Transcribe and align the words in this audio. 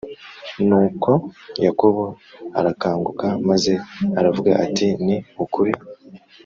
Nuko 0.67 1.11
Yakobo 1.65 2.03
arakanguka 2.59 3.27
maze 3.49 3.73
aravuga 4.19 4.51
ati 4.65 4.87
ni 5.05 5.17
ukuri 5.43 5.73